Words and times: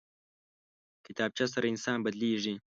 کتابچه 1.05 1.45
سره 1.53 1.65
انسان 1.73 1.97
بدلېږي 2.05 2.53